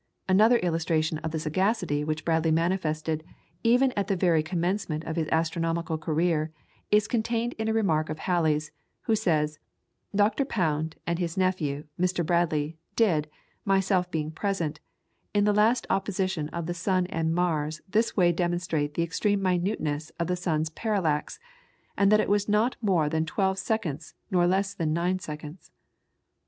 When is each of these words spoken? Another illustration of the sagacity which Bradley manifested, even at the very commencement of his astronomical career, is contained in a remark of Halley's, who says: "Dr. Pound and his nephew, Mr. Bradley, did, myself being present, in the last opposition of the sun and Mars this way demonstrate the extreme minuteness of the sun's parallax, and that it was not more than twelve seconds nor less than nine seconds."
Another 0.27 0.57
illustration 0.57 1.19
of 1.19 1.29
the 1.29 1.37
sagacity 1.37 2.03
which 2.03 2.25
Bradley 2.25 2.49
manifested, 2.49 3.23
even 3.61 3.91
at 3.91 4.07
the 4.07 4.15
very 4.15 4.41
commencement 4.41 5.03
of 5.03 5.15
his 5.15 5.27
astronomical 5.31 5.99
career, 5.99 6.51
is 6.89 7.07
contained 7.07 7.53
in 7.59 7.67
a 7.67 7.73
remark 7.73 8.09
of 8.09 8.17
Halley's, 8.17 8.71
who 9.01 9.15
says: 9.15 9.59
"Dr. 10.15 10.43
Pound 10.43 10.95
and 11.05 11.19
his 11.19 11.37
nephew, 11.37 11.83
Mr. 11.99 12.25
Bradley, 12.25 12.79
did, 12.95 13.29
myself 13.63 14.09
being 14.09 14.31
present, 14.31 14.79
in 15.35 15.43
the 15.43 15.53
last 15.53 15.85
opposition 15.87 16.49
of 16.49 16.65
the 16.65 16.73
sun 16.73 17.05
and 17.05 17.31
Mars 17.35 17.79
this 17.87 18.17
way 18.17 18.31
demonstrate 18.31 18.95
the 18.95 19.03
extreme 19.03 19.39
minuteness 19.43 20.09
of 20.19 20.25
the 20.25 20.35
sun's 20.35 20.71
parallax, 20.71 21.39
and 21.95 22.11
that 22.11 22.19
it 22.19 22.27
was 22.27 22.49
not 22.49 22.75
more 22.81 23.07
than 23.07 23.23
twelve 23.23 23.59
seconds 23.59 24.15
nor 24.31 24.47
less 24.47 24.73
than 24.73 24.93
nine 24.93 25.19
seconds." 25.19 25.69